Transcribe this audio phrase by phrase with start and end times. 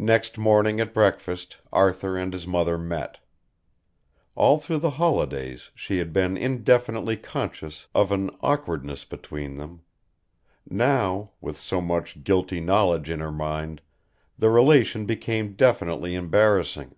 [0.00, 3.18] Next morning at breakfast Arthur and his mother met.
[4.34, 9.82] All through the holidays she had been indefinitely conscious of an awkwardness between them;
[10.68, 13.82] now, with so much guilty knowledge in her mind,
[14.36, 16.96] the relation became definitely embarrassing.